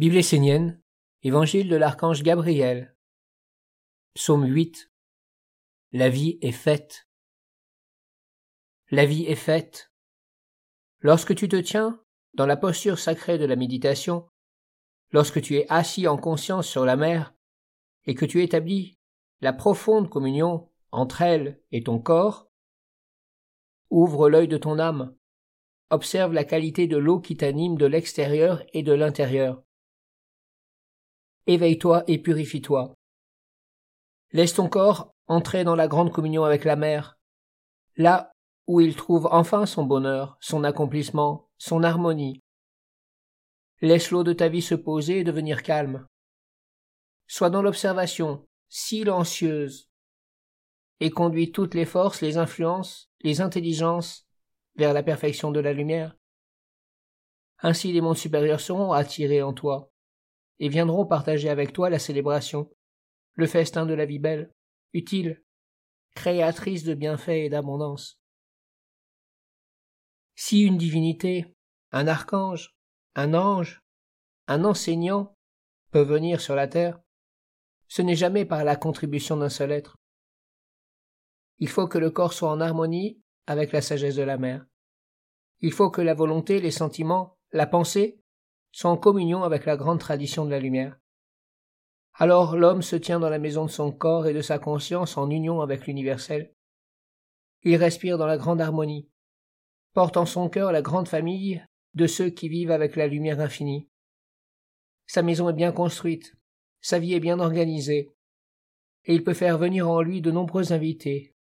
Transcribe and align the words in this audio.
Bible 0.00 0.16
essénienne, 0.16 0.80
Évangile 1.22 1.68
de 1.68 1.76
l'archange 1.76 2.22
Gabriel, 2.22 2.96
Psaume 4.14 4.46
8. 4.46 4.90
La 5.92 6.08
vie 6.08 6.38
est 6.40 6.52
faite. 6.52 7.06
La 8.90 9.04
vie 9.04 9.26
est 9.26 9.34
faite. 9.34 9.92
Lorsque 11.00 11.34
tu 11.34 11.50
te 11.50 11.56
tiens 11.56 12.02
dans 12.32 12.46
la 12.46 12.56
posture 12.56 12.98
sacrée 12.98 13.36
de 13.36 13.44
la 13.44 13.56
méditation, 13.56 14.26
lorsque 15.10 15.42
tu 15.42 15.58
es 15.58 15.66
assis 15.68 16.08
en 16.08 16.16
conscience 16.16 16.66
sur 16.66 16.86
la 16.86 16.96
mer, 16.96 17.34
et 18.06 18.14
que 18.14 18.24
tu 18.24 18.42
établis 18.42 18.98
la 19.42 19.52
profonde 19.52 20.08
communion 20.08 20.70
entre 20.92 21.20
elle 21.20 21.60
et 21.72 21.82
ton 21.82 21.98
corps, 21.98 22.50
ouvre 23.90 24.30
l'œil 24.30 24.48
de 24.48 24.56
ton 24.56 24.78
âme, 24.78 25.14
observe 25.90 26.32
la 26.32 26.44
qualité 26.44 26.86
de 26.86 26.96
l'eau 26.96 27.20
qui 27.20 27.36
t'anime 27.36 27.76
de 27.76 27.84
l'extérieur 27.84 28.64
et 28.72 28.82
de 28.82 28.94
l'intérieur. 28.94 29.62
Éveille-toi 31.50 32.04
et 32.06 32.18
purifie-toi. 32.18 32.94
Laisse 34.30 34.54
ton 34.54 34.68
corps 34.68 35.12
entrer 35.26 35.64
dans 35.64 35.74
la 35.74 35.88
grande 35.88 36.12
communion 36.12 36.44
avec 36.44 36.64
la 36.64 36.76
mer, 36.76 37.18
là 37.96 38.30
où 38.68 38.80
il 38.80 38.94
trouve 38.94 39.26
enfin 39.32 39.66
son 39.66 39.82
bonheur, 39.82 40.38
son 40.40 40.62
accomplissement, 40.62 41.50
son 41.58 41.82
harmonie. 41.82 42.40
Laisse 43.80 44.12
l'eau 44.12 44.22
de 44.22 44.32
ta 44.32 44.48
vie 44.48 44.62
se 44.62 44.76
poser 44.76 45.18
et 45.18 45.24
devenir 45.24 45.64
calme. 45.64 46.06
Sois 47.26 47.50
dans 47.50 47.62
l'observation, 47.62 48.46
silencieuse, 48.68 49.90
et 51.00 51.10
conduis 51.10 51.50
toutes 51.50 51.74
les 51.74 51.84
forces, 51.84 52.20
les 52.20 52.36
influences, 52.38 53.10
les 53.22 53.40
intelligences 53.40 54.24
vers 54.76 54.92
la 54.92 55.02
perfection 55.02 55.50
de 55.50 55.58
la 55.58 55.72
lumière. 55.72 56.16
Ainsi 57.58 57.92
les 57.92 58.00
mondes 58.00 58.16
supérieurs 58.16 58.60
seront 58.60 58.92
attirés 58.92 59.42
en 59.42 59.52
toi, 59.52 59.90
et 60.60 60.68
viendront 60.68 61.06
partager 61.06 61.48
avec 61.48 61.72
toi 61.72 61.90
la 61.90 61.98
célébration, 61.98 62.70
le 63.34 63.46
festin 63.46 63.86
de 63.86 63.94
la 63.94 64.04
vie 64.04 64.18
belle, 64.18 64.54
utile, 64.92 65.42
créatrice 66.14 66.84
de 66.84 66.94
bienfaits 66.94 67.28
et 67.30 67.48
d'abondance. 67.48 68.20
Si 70.34 70.62
une 70.62 70.78
divinité, 70.78 71.56
un 71.92 72.06
archange, 72.06 72.76
un 73.14 73.34
ange, 73.34 73.82
un 74.46 74.64
enseignant 74.64 75.36
peut 75.90 76.02
venir 76.02 76.40
sur 76.40 76.54
la 76.54 76.68
terre, 76.68 77.00
ce 77.88 78.02
n'est 78.02 78.16
jamais 78.16 78.44
par 78.44 78.62
la 78.64 78.76
contribution 78.76 79.36
d'un 79.36 79.48
seul 79.48 79.72
être. 79.72 79.96
Il 81.58 81.68
faut 81.68 81.88
que 81.88 81.98
le 81.98 82.10
corps 82.10 82.32
soit 82.32 82.50
en 82.50 82.60
harmonie 82.60 83.20
avec 83.46 83.72
la 83.72 83.82
sagesse 83.82 84.14
de 84.14 84.22
la 84.22 84.38
mère. 84.38 84.64
Il 85.60 85.72
faut 85.72 85.90
que 85.90 86.00
la 86.00 86.14
volonté, 86.14 86.60
les 86.60 86.70
sentiments, 86.70 87.38
la 87.52 87.66
pensée 87.66 88.20
soient 88.72 88.90
en 88.90 88.96
communion 88.96 89.42
avec 89.42 89.64
la 89.64 89.76
grande 89.76 90.00
tradition 90.00 90.44
de 90.44 90.50
la 90.50 90.60
lumière. 90.60 90.98
Alors 92.14 92.56
l'homme 92.56 92.82
se 92.82 92.96
tient 92.96 93.20
dans 93.20 93.30
la 93.30 93.38
maison 93.38 93.64
de 93.64 93.70
son 93.70 93.92
corps 93.92 94.26
et 94.26 94.34
de 94.34 94.42
sa 94.42 94.58
conscience 94.58 95.16
en 95.16 95.30
union 95.30 95.60
avec 95.60 95.86
l'universel. 95.86 96.54
Il 97.62 97.76
respire 97.76 98.18
dans 98.18 98.26
la 98.26 98.38
grande 98.38 98.60
harmonie, 98.60 99.08
porte 99.92 100.16
en 100.16 100.26
son 100.26 100.48
cœur 100.48 100.72
la 100.72 100.82
grande 100.82 101.08
famille 101.08 101.64
de 101.94 102.06
ceux 102.06 102.30
qui 102.30 102.48
vivent 102.48 102.70
avec 102.70 102.96
la 102.96 103.06
lumière 103.06 103.40
infinie. 103.40 103.88
Sa 105.06 105.22
maison 105.22 105.48
est 105.48 105.54
bien 105.54 105.72
construite, 105.72 106.36
sa 106.80 106.98
vie 106.98 107.14
est 107.14 107.20
bien 107.20 107.40
organisée, 107.40 108.10
et 109.04 109.14
il 109.14 109.24
peut 109.24 109.34
faire 109.34 109.58
venir 109.58 109.88
en 109.88 110.02
lui 110.02 110.20
de 110.20 110.30
nombreux 110.30 110.72
invités, 110.72 111.34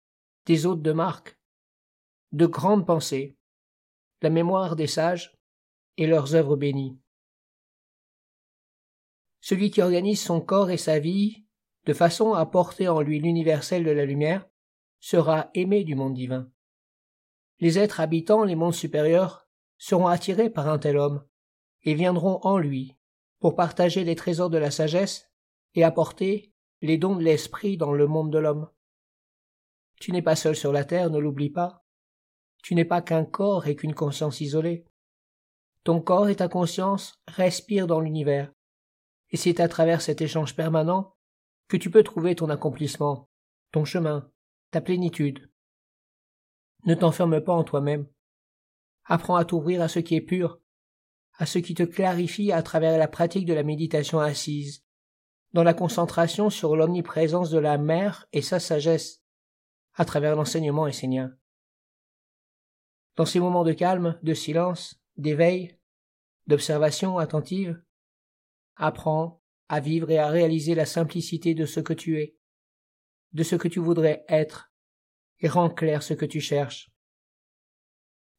des 0.47 0.67
hôtes 0.67 0.83
de 0.83 0.93
marque, 0.93 1.39
de 2.33 2.47
grandes 2.47 2.87
pensées, 2.87 3.37
la 4.23 4.31
mémoire 4.31 4.77
des 4.77 4.87
sages 4.87 5.35
et 5.97 6.07
leurs 6.07 6.35
œuvres 6.35 6.57
bénies. 6.57 6.99
Celui 9.49 9.71
qui 9.71 9.81
organise 9.81 10.21
son 10.21 10.41
corps 10.41 10.71
et 10.71 10.77
sa 10.77 10.99
vie 10.99 11.45
de 11.85 11.93
façon 11.93 12.33
à 12.33 12.47
porter 12.47 12.89
en 12.89 13.01
lui 13.01 13.21
l'universel 13.21 13.85
de 13.85 13.93
la 13.93 14.05
lumière 14.05 14.45
sera 14.99 15.51
aimé 15.55 15.85
du 15.85 15.95
monde 15.95 16.15
divin. 16.15 16.51
Les 17.61 17.79
êtres 17.79 18.01
habitant 18.01 18.43
les 18.43 18.57
mondes 18.57 18.75
supérieurs 18.75 19.47
seront 19.79 20.09
attirés 20.09 20.51
par 20.51 20.69
un 20.69 20.81
tel 20.81 20.97
homme 20.97 21.25
et 21.85 21.95
viendront 21.95 22.41
en 22.43 22.59
lui 22.59 22.97
pour 23.39 23.55
partager 23.55 24.03
les 24.03 24.17
trésors 24.17 24.51
de 24.51 24.59
la 24.59 24.73
sagesse 24.73 25.31
et 25.77 25.85
apporter 25.85 26.53
les 26.83 26.99
dons 26.99 27.15
de 27.15 27.23
l'esprit 27.23 27.77
dans 27.77 27.93
le 27.93 28.09
monde 28.09 28.33
de 28.33 28.39
l'homme. 28.39 28.69
Tu 30.01 30.11
n'es 30.11 30.23
pas 30.23 30.35
seul 30.35 30.57
sur 30.57 30.73
la 30.73 30.83
terre, 30.83 31.09
ne 31.09 31.21
l'oublie 31.21 31.51
pas. 31.51 31.87
Tu 32.65 32.75
n'es 32.75 32.85
pas 32.85 33.01
qu'un 33.01 33.25
corps 33.25 33.69
et 33.69 33.77
qu'une 33.77 33.95
conscience 33.95 34.41
isolée. 34.41 34.87
Ton 35.85 36.01
corps 36.01 36.29
et 36.29 36.35
ta 36.35 36.49
conscience 36.49 37.23
respirent 37.29 37.87
dans 37.87 38.01
l'univers, 38.01 38.53
et 39.37 39.39
c'est 39.39 39.61
à 39.61 39.69
travers 39.69 40.01
cet 40.01 40.23
échange 40.23 40.57
permanent 40.57 41.15
que 41.69 41.77
tu 41.77 41.91
peux 41.91 42.03
trouver 42.03 42.35
ton 42.35 42.49
accomplissement, 42.49 43.29
ton 43.71 43.85
chemin, 43.85 44.33
ta 44.71 44.81
plénitude. 44.81 45.53
Ne 46.87 46.95
t'enferme 46.95 47.43
pas 47.43 47.53
en 47.53 47.63
toi-même. 47.63 48.07
Apprends 49.05 49.37
à 49.37 49.45
t'ouvrir 49.45 49.83
à 49.83 49.89
ce 49.89 49.99
qui 49.99 50.15
est 50.15 50.23
pur, 50.23 50.59
à 51.35 51.45
ce 51.45 51.59
qui 51.59 51.75
te 51.75 51.83
clarifie 51.83 52.51
à 52.51 52.63
travers 52.63 52.97
la 52.97 53.09
pratique 53.09 53.45
de 53.45 53.53
la 53.53 53.63
méditation 53.63 54.21
assise, 54.21 54.87
dans 55.53 55.65
la 55.65 55.75
concentration 55.75 56.49
sur 56.49 56.75
l'omniprésence 56.75 57.51
de 57.51 57.59
la 57.59 57.77
mère 57.77 58.27
et 58.33 58.41
sa 58.41 58.59
sagesse, 58.59 59.23
à 59.97 60.07
travers 60.07 60.35
l'enseignement 60.35 60.87
essénien. 60.87 61.37
Dans 63.17 63.27
ces 63.27 63.41
moments 63.41 63.65
de 63.65 63.75
calme, 63.75 64.19
de 64.23 64.33
silence, 64.33 64.99
d'éveil, 65.19 65.79
d'observation 66.47 67.19
attentive, 67.19 67.83
apprends 68.77 69.43
à 69.69 69.81
vivre 69.81 70.11
et 70.11 70.19
à 70.19 70.29
réaliser 70.29 70.75
la 70.75 70.87
simplicité 70.87 71.55
de 71.55 71.67
ce 71.67 71.81
que 71.81 71.93
tu 71.93 72.21
es, 72.21 72.37
de 73.33 73.43
ce 73.43 73.57
que 73.57 73.69
tu 73.69 73.81
voudrais 73.81 74.25
être, 74.29 74.71
et 75.41 75.49
rends 75.49 75.71
clair 75.71 76.03
ce 76.03 76.15
que 76.15 76.25
tu 76.25 76.41
cherches. 76.41 76.91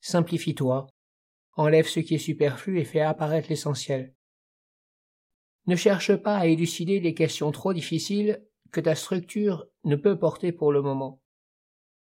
Simplifie-toi, 0.02 0.88
enlève 1.54 1.88
ce 1.88 2.00
qui 2.00 2.16
est 2.16 2.20
superflu 2.20 2.80
et 2.80 2.86
fais 2.86 3.02
apparaître 3.02 3.50
l'essentiel. 3.50 4.14
Ne 5.66 5.76
cherche 5.76 6.16
pas 6.16 6.38
à 6.38 6.46
élucider 6.46 7.00
les 7.00 7.14
questions 7.14 7.52
trop 7.52 7.74
difficiles 7.74 8.42
que 8.72 8.80
ta 8.80 8.96
structure 8.96 9.68
ne 9.84 9.96
peut 9.96 10.18
porter 10.18 10.52
pour 10.52 10.72
le 10.72 10.82
moment. 10.82 11.22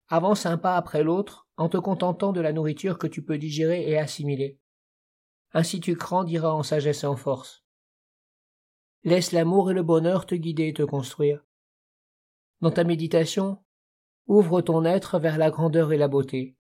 Avance 0.10 0.46
un 0.46 0.58
pas 0.58 0.78
après 0.78 1.04
l'autre 1.04 1.48
en 1.58 1.70
te 1.70 1.78
contentant 1.78 2.32
de 2.32 2.42
la 2.42 2.54
nourriture 2.54 2.98
que 2.98 3.08
tu 3.08 3.24
peux 3.24 3.38
digérer 3.38 3.90
et 3.90 3.98
assimiler. 3.98 4.60
Ainsi 5.54 5.80
tu 5.80 5.96
grandiras 5.96 6.52
en 6.52 6.64
sagesse 6.64 7.04
et 7.04 7.08
en 7.08 7.16
force. 7.16 7.67
Laisse 9.04 9.32
l'amour 9.32 9.72
et 9.72 9.74
le 9.74 9.84
bonheur 9.84 10.26
te 10.26 10.36
guider 10.36 10.68
et 10.68 10.74
te 10.74 10.84
construire. 10.84 11.46
Dans 12.62 12.72
ta 12.72 12.84
méditation, 12.84 13.64
ouvre 14.26 14.62
ton 14.62 14.84
être 14.84 15.20
vers 15.20 15.38
la 15.38 15.52
grandeur 15.52 15.94
et 15.94 15.98
la 15.98 16.08
beauté. 16.08 16.58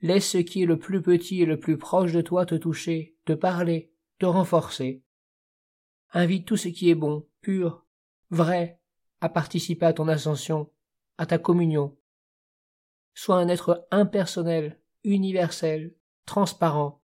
Laisse 0.00 0.30
ce 0.30 0.38
qui 0.38 0.62
est 0.62 0.66
le 0.66 0.78
plus 0.78 1.02
petit 1.02 1.42
et 1.42 1.46
le 1.46 1.58
plus 1.58 1.76
proche 1.76 2.12
de 2.12 2.20
toi 2.20 2.46
te 2.46 2.54
toucher, 2.54 3.16
te 3.24 3.32
parler, 3.32 3.92
te 4.18 4.26
renforcer. 4.26 5.02
Invite 6.12 6.46
tout 6.46 6.56
ce 6.56 6.68
qui 6.68 6.90
est 6.90 6.94
bon, 6.94 7.26
pur, 7.40 7.84
vrai, 8.30 8.80
à 9.20 9.28
participer 9.28 9.86
à 9.86 9.92
ton 9.92 10.08
ascension, 10.08 10.70
à 11.18 11.26
ta 11.26 11.38
communion. 11.38 11.96
Sois 13.14 13.36
un 13.36 13.48
être 13.48 13.86
impersonnel, 13.90 14.80
universel, 15.04 15.94
transparent, 16.24 17.01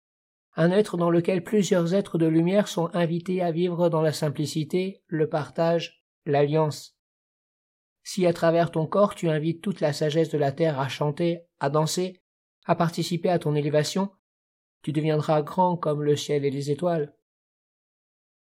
un 0.61 0.73
être 0.73 0.97
dans 0.97 1.09
lequel 1.09 1.45
plusieurs 1.45 1.95
êtres 1.95 2.19
de 2.19 2.27
lumière 2.27 2.67
sont 2.67 2.91
invités 2.93 3.43
à 3.43 3.53
vivre 3.53 3.89
dans 3.89 4.03
la 4.03 4.13
simplicité, 4.13 5.05
le 5.07 5.29
partage, 5.29 6.05
l'alliance. 6.27 6.99
Si 8.03 8.27
à 8.27 8.33
travers 8.33 8.73
ton 8.73 8.89
corps 8.89 9.15
tu 9.15 9.29
invites 9.29 9.63
toute 9.63 9.81
la 9.81 9.93
sagesse 9.93 10.31
de 10.31 10.37
la 10.37 10.51
terre 10.51 10.81
à 10.81 10.89
chanter, 10.89 11.47
à 11.61 11.71
danser, 11.71 12.21
à 12.65 12.75
participer 12.75 13.29
à 13.29 13.39
ton 13.39 13.55
élévation, 13.55 14.11
tu 14.83 14.91
deviendras 14.91 15.43
grand 15.43 15.77
comme 15.77 16.03
le 16.03 16.17
ciel 16.17 16.45
et 16.45 16.51
les 16.51 16.73
étoiles. 16.73 17.15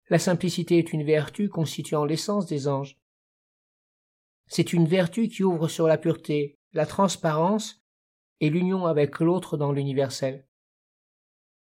La 0.09 0.19
simplicité 0.19 0.77
est 0.77 0.93
une 0.93 1.03
vertu 1.03 1.49
constituant 1.49 2.05
l'essence 2.05 2.45
des 2.45 2.69
anges. 2.69 2.97
C'est 4.47 4.71
une 4.71 4.87
vertu 4.87 5.27
qui 5.27 5.43
ouvre 5.43 5.67
sur 5.67 5.85
la 5.85 5.97
pureté, 5.97 6.59
la 6.71 6.85
transparence 6.85 7.83
et 8.39 8.49
l'union 8.49 8.85
avec 8.85 9.19
l'autre 9.19 9.57
dans 9.57 9.73
l'universel. 9.73 10.45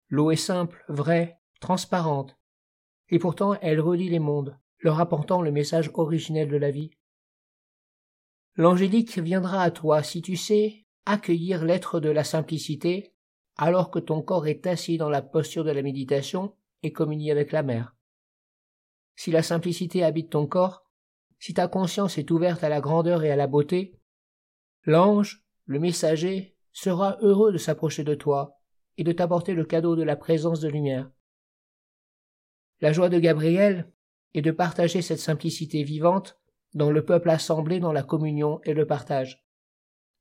L'eau 0.08 0.30
est 0.30 0.36
simple, 0.36 0.84
vraie, 0.88 1.40
transparente, 1.60 2.36
et 3.08 3.18
pourtant 3.18 3.54
elle 3.60 3.80
relie 3.80 4.08
les 4.08 4.18
mondes, 4.18 4.58
leur 4.78 5.00
apportant 5.00 5.42
le 5.42 5.50
message 5.50 5.90
originel 5.94 6.48
de 6.48 6.56
la 6.56 6.70
vie. 6.70 6.90
L'angélique 8.56 9.18
viendra 9.18 9.62
à 9.62 9.70
toi 9.70 10.02
si 10.02 10.22
tu 10.22 10.36
sais 10.36 10.86
accueillir 11.06 11.64
l'être 11.64 12.00
de 12.00 12.10
la 12.10 12.24
simplicité 12.24 13.12
alors 13.56 13.90
que 13.90 13.98
ton 13.98 14.22
corps 14.22 14.46
est 14.46 14.66
assis 14.66 14.98
dans 14.98 15.10
la 15.10 15.22
posture 15.22 15.64
de 15.64 15.70
la 15.70 15.82
méditation 15.82 16.56
et 16.82 16.92
communie 16.92 17.30
avec 17.30 17.52
la 17.52 17.62
mer. 17.62 17.94
Si 19.16 19.30
la 19.30 19.42
simplicité 19.42 20.02
habite 20.02 20.30
ton 20.30 20.46
corps, 20.46 20.84
si 21.38 21.54
ta 21.54 21.68
conscience 21.68 22.18
est 22.18 22.30
ouverte 22.30 22.64
à 22.64 22.68
la 22.68 22.80
grandeur 22.80 23.22
et 23.22 23.30
à 23.30 23.36
la 23.36 23.46
beauté, 23.46 24.00
L'ange, 24.86 25.42
le 25.64 25.78
messager, 25.78 26.56
sera 26.72 27.16
heureux 27.22 27.52
de 27.52 27.58
s'approcher 27.58 28.04
de 28.04 28.14
toi 28.14 28.60
et 28.96 29.04
de 29.04 29.12
t'apporter 29.12 29.54
le 29.54 29.64
cadeau 29.64 29.96
de 29.96 30.02
la 30.02 30.16
présence 30.16 30.60
de 30.60 30.68
lumière. 30.68 31.10
La 32.80 32.92
joie 32.92 33.08
de 33.08 33.18
Gabriel 33.18 33.90
est 34.34 34.42
de 34.42 34.50
partager 34.50 35.02
cette 35.02 35.20
simplicité 35.20 35.82
vivante 35.82 36.38
dans 36.74 36.90
le 36.90 37.04
peuple 37.04 37.30
assemblé 37.30 37.80
dans 37.80 37.92
la 37.92 38.02
communion 38.02 38.60
et 38.64 38.74
le 38.74 38.86
partage, 38.86 39.44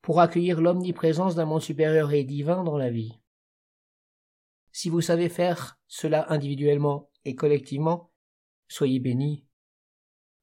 pour 0.02 0.22
accueillir 0.22 0.62
l'omniprésence 0.62 1.36
d'un 1.36 1.46
monde 1.46 1.62
supérieur 1.62 2.12
et 2.12 2.24
divin 2.24 2.64
dans 2.64 2.78
la 2.78 2.90
vie. 2.90 3.20
Si 4.72 4.90
vous 4.90 5.02
savez 5.02 5.30
faire 5.30 5.80
cela 5.88 6.32
individuellement 6.32 7.10
et 7.26 7.36
collectivement, 7.36 8.12
soyez 8.68 9.00
bénis. 9.00 9.46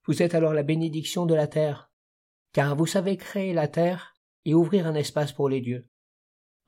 Vous 0.04 0.22
êtes 0.22 0.34
alors 0.34 0.54
la 0.54 0.62
bénédiction 0.62 1.26
de 1.26 1.34
la 1.34 1.46
terre, 1.46 1.90
car 2.52 2.74
vous 2.74 2.86
savez 2.86 3.16
créer 3.16 3.52
la 3.52 3.68
terre 3.68 4.16
et 4.44 4.54
ouvrir 4.54 4.86
un 4.86 4.94
espace 4.94 5.32
pour 5.32 5.48
les 5.48 5.60
dieux, 5.60 5.88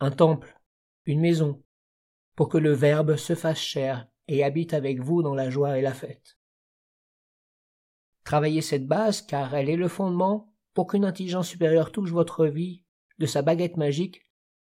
un 0.00 0.11
temple, 0.11 0.61
une 1.07 1.21
maison, 1.21 1.63
pour 2.37 2.49
que 2.49 2.59
le 2.59 2.73
Verbe 2.73 3.17
se 3.17 3.35
fasse 3.35 3.59
chair 3.59 4.09
et 4.29 4.45
habite 4.45 4.75
avec 4.75 5.01
vous 5.01 5.23
dans 5.23 5.35
la 5.35 5.51
joie 5.51 5.79
et 5.79 5.83
la 5.83 5.95
fête. 5.95 6.39
Travaillez 8.25 8.63
cette 8.63 8.87
base 8.87 9.23
car 9.23 9.55
elle 9.55 9.69
est 9.69 9.77
le 9.77 9.89
fondement 9.89 10.55
pour 10.75 10.87
qu'une 10.87 11.05
intelligence 11.05 11.49
supérieure 11.49 11.93
touche 11.93 12.11
votre 12.11 12.47
vie 12.47 12.85
de 13.19 13.27
sa 13.27 13.43
baguette 13.43 13.77
magique 13.77 14.23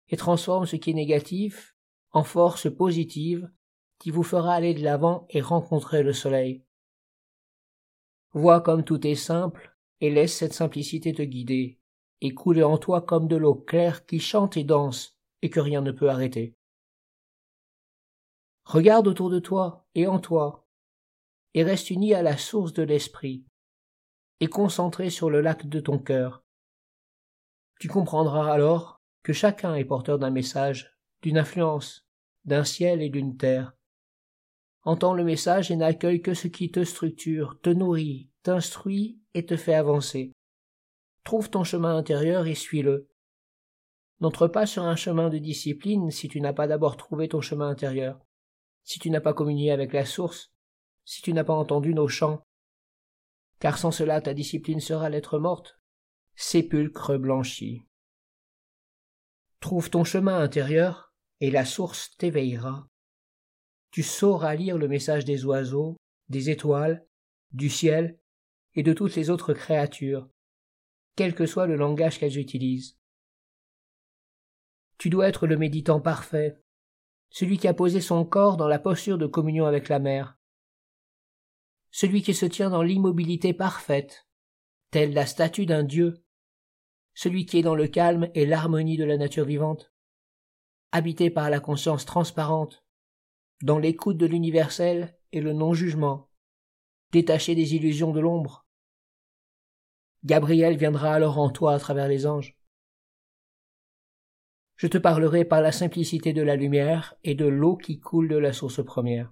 et 0.10 0.18
transforme 0.18 0.66
ce 0.66 0.76
qui 0.76 0.92
est 0.92 0.96
négatif 0.96 1.76
en 2.12 2.24
force 2.24 2.74
positive 2.74 3.50
qui 4.00 4.12
vous 4.12 4.24
fera 4.24 4.54
aller 4.54 4.74
de 4.74 4.84
l'avant 4.84 5.28
et 5.30 5.42
rencontrer 5.42 6.04
le 6.04 6.14
soleil. 6.14 6.64
Vois 8.34 8.62
comme 8.62 8.84
tout 8.84 9.06
est 9.06 9.16
simple 9.16 9.76
et 10.02 10.10
laisse 10.10 10.36
cette 10.36 10.54
simplicité 10.54 11.14
te 11.14 11.22
guider 11.22 11.80
et 12.22 12.34
couler 12.34 12.64
en 12.64 12.78
toi 12.78 13.02
comme 13.02 13.28
de 13.28 13.36
l'eau 13.36 13.56
claire 13.56 14.06
qui 14.06 14.20
chante 14.20 14.58
et 14.58 14.64
danse 14.64 15.13
et 15.44 15.50
que 15.50 15.60
rien 15.60 15.82
ne 15.82 15.92
peut 15.92 16.10
arrêter. 16.10 16.56
Regarde 18.64 19.08
autour 19.08 19.30
de 19.30 19.40
toi 19.40 19.86
et 19.94 20.08
en 20.08 20.18
toi, 20.18 20.66
et 21.54 21.64
reste 21.64 21.90
uni 21.90 22.14
à 22.14 22.22
la 22.22 22.38
source 22.38 22.72
de 22.72 22.82
l'esprit, 22.82 23.46
et 24.40 24.48
concentré 24.48 25.10
sur 25.10 25.30
le 25.30 25.42
lac 25.42 25.68
de 25.68 25.82
ton 25.82 26.00
cœur. 26.00 26.46
Tu 27.78 27.90
comprendras 27.90 28.54
alors 28.54 29.02
que 29.22 29.34
chacun 29.34 29.76
est 29.76 29.84
porteur 29.84 30.18
d'un 30.18 30.30
message, 30.30 30.98
d'une 31.22 31.38
influence, 31.38 32.08
d'un 32.46 32.64
ciel 32.64 33.02
et 33.02 33.10
d'une 33.10 33.36
terre. 33.36 33.74
Entends 34.84 35.14
le 35.14 35.26
message 35.26 35.72
et 35.72 35.76
n'accueille 35.76 36.22
que 36.22 36.34
ce 36.34 36.48
qui 36.48 36.72
te 36.72 36.86
structure, 36.86 37.60
te 37.62 37.70
nourrit, 37.70 38.30
t'instruit 38.44 39.20
et 39.34 39.46
te 39.46 39.58
fait 39.58 39.74
avancer. 39.74 40.32
Trouve 41.26 41.50
ton 41.50 41.66
chemin 41.66 41.98
intérieur 41.98 42.48
et 42.48 42.56
suis-le. 42.56 43.10
N'entre 44.24 44.48
pas 44.48 44.66
sur 44.66 44.84
un 44.84 44.96
chemin 44.96 45.28
de 45.28 45.38
discipline 45.38 46.10
si 46.10 46.30
tu 46.30 46.40
n'as 46.40 46.54
pas 46.54 46.66
d'abord 46.66 46.96
trouvé 46.96 47.28
ton 47.28 47.42
chemin 47.42 47.68
intérieur, 47.68 48.26
si 48.86 48.98
tu 48.98 49.10
n'as 49.10 49.20
pas 49.20 49.34
communié 49.34 49.70
avec 49.70 49.92
la 49.92 50.06
source, 50.06 50.54
si 51.04 51.22
tu 51.22 51.34
n'as 51.34 51.44
pas 51.44 51.54
entendu 51.54 51.94
nos 51.94 52.08
chants. 52.08 52.42
Car 53.60 53.78
sans 53.78 53.92
cela 53.92 54.22
ta 54.22 54.34
discipline 54.34 54.80
sera 54.80 55.10
l'être 55.10 55.40
morte, 55.40 55.78
sépulcre 56.36 57.18
blanchi. 57.18 57.84
Trouve 59.60 59.90
ton 59.90 60.06
chemin 60.06 60.40
intérieur, 60.40 61.14
et 61.42 61.52
la 61.52 61.66
source 61.66 62.16
t'éveillera. 62.16 62.88
Tu 63.92 64.04
sauras 64.04 64.56
lire 64.56 64.78
le 64.78 64.88
message 64.88 65.26
des 65.26 65.44
oiseaux, 65.44 65.98
des 66.30 66.50
étoiles, 66.50 67.06
du 67.52 67.70
ciel, 67.70 68.18
et 68.74 68.84
de 68.84 68.94
toutes 68.94 69.18
les 69.18 69.30
autres 69.30 69.54
créatures, 69.54 70.30
quel 71.18 71.36
que 71.36 71.46
soit 71.46 71.68
le 71.68 71.76
langage 71.76 72.20
qu'elles 72.20 72.38
utilisent. 72.38 72.98
Tu 75.04 75.10
dois 75.10 75.28
être 75.28 75.48
le 75.48 75.58
méditant 75.58 76.00
parfait, 76.00 76.64
celui 77.30 77.58
qui 77.58 77.68
a 77.68 77.74
posé 77.74 78.00
son 78.00 78.24
corps 78.24 78.56
dans 78.56 78.70
la 78.70 78.80
posture 78.80 79.18
de 79.18 79.28
communion 79.28 79.66
avec 79.66 79.90
la 79.90 80.00
mer, 80.00 80.38
celui 81.92 82.22
qui 82.22 82.34
se 82.34 82.46
tient 82.46 82.70
dans 82.70 82.84
l'immobilité 82.84 83.52
parfaite, 83.52 84.30
telle 84.92 85.12
la 85.12 85.26
statue 85.26 85.66
d'un 85.66 85.84
dieu, 85.84 86.24
celui 87.16 87.46
qui 87.46 87.58
est 87.58 87.64
dans 87.64 87.76
le 87.76 87.90
calme 87.90 88.30
et 88.34 88.46
l'harmonie 88.46 88.96
de 88.96 89.04
la 89.04 89.18
nature 89.18 89.44
vivante, 89.44 89.92
habité 90.94 91.30
par 91.30 91.50
la 91.50 91.60
conscience 91.60 92.06
transparente, 92.06 92.86
dans 93.62 93.80
l'écoute 93.80 94.16
de 94.16 94.26
l'universel 94.26 95.20
et 95.34 95.42
le 95.42 95.52
non-jugement, 95.52 96.30
détaché 97.12 97.56
des 97.56 97.76
illusions 97.76 98.14
de 98.14 98.22
l'ombre, 98.22 98.66
Gabriel 100.24 100.78
viendra 100.78 101.14
alors 101.14 101.40
en 101.40 101.50
toi 101.50 101.74
à 101.74 101.80
travers 101.80 102.08
les 102.08 102.26
anges. 102.26 102.58
Je 104.76 104.88
te 104.88 104.98
parlerai 104.98 105.46
par 105.46 105.62
la 105.62 105.72
simplicité 105.72 106.34
de 106.34 106.42
la 106.42 106.56
lumière 106.56 107.16
et 107.24 107.36
de 107.36 107.46
l'eau 107.46 107.78
qui 107.78 108.00
coule 108.00 108.28
de 108.28 108.38
la 108.38 108.54
source 108.54 108.84
première. 108.84 109.32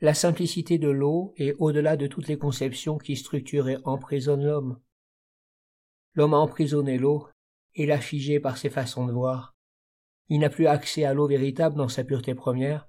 La 0.00 0.14
simplicité 0.14 0.78
de 0.78 0.88
l'eau 0.88 1.34
est 1.36 1.54
au-delà 1.58 1.96
de 1.96 2.06
toutes 2.06 2.28
les 2.28 2.38
conceptions 2.38 2.98
qui 2.98 3.16
structurent 3.16 3.68
et 3.68 3.78
emprisonnent 3.84 4.44
l'homme. 4.44 4.80
L'homme 6.14 6.34
a 6.34 6.38
emprisonné 6.38 6.98
l'eau 6.98 7.28
et 7.74 7.86
l'a 7.86 8.00
figée 8.00 8.38
par 8.38 8.58
ses 8.58 8.70
façons 8.70 9.06
de 9.06 9.12
voir. 9.12 9.56
Il 10.28 10.40
n'a 10.40 10.50
plus 10.50 10.66
accès 10.66 11.04
à 11.04 11.14
l'eau 11.14 11.26
véritable 11.26 11.76
dans 11.76 11.88
sa 11.88 12.04
pureté 12.04 12.34
première. 12.34 12.88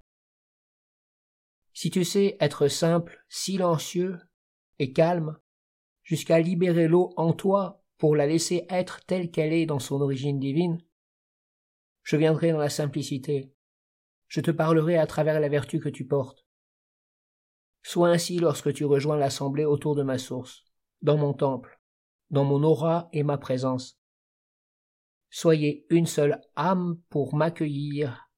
Si 1.74 1.90
tu 1.90 2.04
sais 2.04 2.38
être 2.40 2.68
simple, 2.68 3.24
silencieux 3.28 4.20
et 4.78 4.94
calme, 4.94 5.38
jusqu'à 6.04 6.40
libérer 6.40 6.88
l'eau 6.88 7.14
en 7.18 7.34
toi 7.34 7.84
pour 7.98 8.16
la 8.16 8.28
laisser 8.28 8.66
être 8.70 9.06
telle 9.06 9.32
qu'elle 9.32 9.54
est 9.54 9.66
dans 9.66 9.80
son 9.80 10.02
origine 10.02 10.40
divine, 10.40 10.80
je 12.10 12.16
viendrai 12.16 12.52
dans 12.52 12.58
la 12.58 12.70
simplicité, 12.70 13.54
je 14.30 14.42
te 14.42 14.50
parlerai 14.50 14.98
à 14.98 15.06
travers 15.06 15.40
la 15.40 15.48
vertu 15.48 15.80
que 15.80 15.90
tu 15.90 16.08
portes. 16.08 16.44
Sois 17.84 18.10
ainsi 18.10 18.40
lorsque 18.40 18.74
tu 18.74 18.84
rejoins 18.84 19.16
l'assemblée 19.16 19.64
autour 19.64 19.94
de 19.94 20.02
ma 20.02 20.18
source, 20.18 20.66
dans 21.04 21.18
mon 21.18 21.36
temple, 21.36 21.80
dans 22.32 22.46
mon 22.46 22.64
aura 22.64 23.10
et 23.14 23.22
ma 23.22 23.38
présence. 23.38 24.00
Soyez 25.30 25.86
une 25.92 26.08
seule 26.08 26.42
âme 26.56 27.00
pour 27.10 27.36
m'accueillir, 27.36 28.32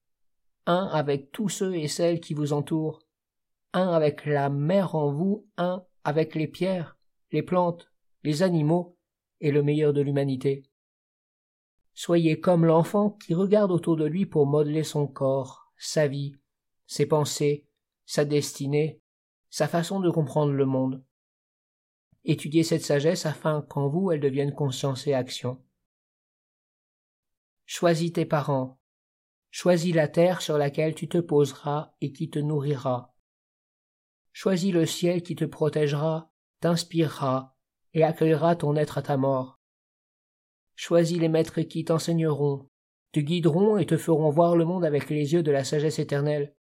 un 0.65 0.89
avec 0.91 1.31
tous 1.31 1.47
ceux 1.47 1.73
et 1.73 1.87
celles 1.87 2.19
qui 2.19 2.33
vous 2.33 2.51
entourent, 2.51 2.99
un 3.71 3.87
avec 3.87 4.25
la 4.25 4.49
mer 4.49 4.95
en 4.95 5.13
vous, 5.13 5.47
un 5.55 5.85
avec 6.03 6.35
les 6.35 6.49
pierres, 6.49 6.97
les 7.31 7.41
plantes, 7.41 7.89
les 8.25 8.43
animaux 8.43 8.97
et 9.39 9.51
le 9.51 9.63
meilleur 9.63 9.93
de 9.93 10.01
l'humanité. 10.01 10.63
Soyez 11.93 12.39
comme 12.39 12.65
l'enfant 12.65 13.11
qui 13.11 13.33
regarde 13.33 13.71
autour 13.71 13.97
de 13.97 14.05
lui 14.05 14.25
pour 14.25 14.45
modeler 14.45 14.83
son 14.83 15.07
corps, 15.07 15.71
sa 15.77 16.07
vie, 16.07 16.35
ses 16.87 17.05
pensées, 17.05 17.67
sa 18.05 18.25
destinée, 18.25 19.01
sa 19.49 19.67
façon 19.67 19.99
de 19.99 20.09
comprendre 20.09 20.53
le 20.53 20.65
monde. 20.65 21.03
Étudiez 22.23 22.63
cette 22.63 22.83
sagesse 22.83 23.25
afin 23.25 23.61
qu'en 23.61 23.87
vous 23.87 24.11
elle 24.11 24.19
devienne 24.19 24.53
conscience 24.53 25.07
et 25.07 25.13
action. 25.13 25.61
Choisis 27.65 28.13
tes 28.13 28.25
parents. 28.25 28.79
Choisis 29.49 29.93
la 29.93 30.07
terre 30.07 30.41
sur 30.41 30.57
laquelle 30.57 30.95
tu 30.95 31.09
te 31.09 31.17
poseras 31.17 31.93
et 31.99 32.13
qui 32.13 32.29
te 32.29 32.39
nourrira. 32.39 33.13
Choisis 34.31 34.71
le 34.71 34.85
ciel 34.85 35.23
qui 35.23 35.35
te 35.35 35.45
protégera 35.45 36.31
t'inspirera 36.61 37.57
et 37.93 38.03
accueillera 38.03 38.55
ton 38.55 38.75
être 38.77 38.97
à 38.97 39.01
ta 39.01 39.17
mort. 39.17 39.60
Choisis 40.75 41.19
les 41.19 41.29
maîtres 41.29 41.61
qui 41.61 41.85
t'enseigneront, 41.85 42.69
te 43.11 43.19
guideront 43.19 43.77
et 43.77 43.85
te 43.85 43.97
feront 43.97 44.29
voir 44.29 44.55
le 44.55 44.65
monde 44.65 44.85
avec 44.85 45.09
les 45.09 45.33
yeux 45.33 45.43
de 45.43 45.51
la 45.51 45.63
sagesse 45.63 45.99
éternelle, 45.99 46.55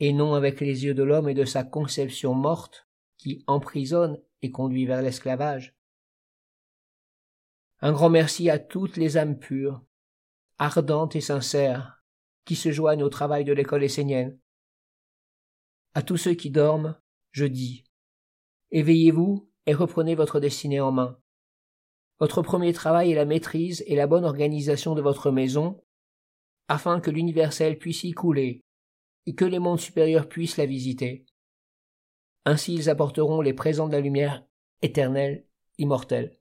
et 0.00 0.12
non 0.12 0.34
avec 0.34 0.60
les 0.60 0.84
yeux 0.84 0.94
de 0.94 1.02
l'homme 1.02 1.28
et 1.28 1.34
de 1.34 1.44
sa 1.44 1.64
conception 1.64 2.34
morte 2.34 2.88
qui 3.16 3.42
emprisonne 3.46 4.20
et 4.42 4.50
conduit 4.50 4.86
vers 4.86 5.02
l'esclavage. 5.02 5.76
Un 7.80 7.92
grand 7.92 8.10
merci 8.10 8.50
à 8.50 8.58
toutes 8.58 8.96
les 8.96 9.16
âmes 9.16 9.38
pures, 9.38 9.84
ardentes 10.58 11.16
et 11.16 11.20
sincères, 11.20 12.02
qui 12.44 12.56
se 12.56 12.72
joignent 12.72 13.02
au 13.02 13.08
travail 13.08 13.44
de 13.44 13.52
l'école 13.52 13.84
essénienne. 13.84 14.38
À 15.94 16.02
tous 16.02 16.16
ceux 16.16 16.34
qui 16.34 16.50
dorment, 16.50 16.96
je 17.30 17.44
dis 17.44 17.84
Éveillez-vous 18.70 19.50
et 19.66 19.74
reprenez 19.74 20.14
votre 20.14 20.40
destinée 20.40 20.80
en 20.80 20.92
main. 20.92 21.20
Votre 22.20 22.42
premier 22.42 22.72
travail 22.72 23.12
est 23.12 23.16
la 23.16 23.24
maîtrise 23.24 23.84
et 23.86 23.94
la 23.94 24.06
bonne 24.06 24.24
organisation 24.24 24.94
de 24.94 25.02
votre 25.02 25.30
maison, 25.30 25.80
afin 26.68 27.00
que 27.00 27.10
l'universel 27.10 27.78
puisse 27.78 28.04
y 28.04 28.12
couler, 28.12 28.62
et 29.26 29.34
que 29.34 29.44
les 29.44 29.58
mondes 29.58 29.80
supérieurs 29.80 30.28
puissent 30.28 30.56
la 30.56 30.66
visiter. 30.66 31.24
Ainsi 32.44 32.74
ils 32.74 32.90
apporteront 32.90 33.40
les 33.40 33.52
présents 33.52 33.88
de 33.88 33.92
la 33.92 34.00
lumière 34.00 34.44
éternelle, 34.82 35.46
immortelle. 35.76 36.37